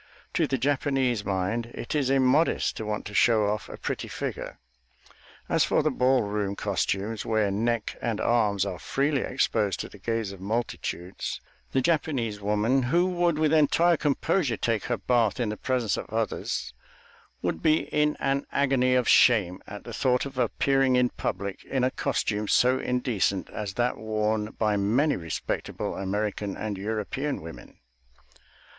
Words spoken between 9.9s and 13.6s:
gaze of multitudes, the Japanese woman, who would with